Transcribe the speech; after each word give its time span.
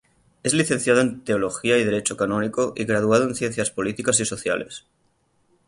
Es 0.41 0.55
Licenciado 0.55 0.99
en 1.01 1.23
teología 1.23 1.77
y 1.77 1.83
Derecho 1.83 2.17
canónico 2.17 2.73
y 2.75 2.85
graduado 2.85 3.25
en 3.25 3.35
ciencias 3.35 3.69
políticas 3.69 4.19
y 4.19 4.25
sociales. 4.25 4.87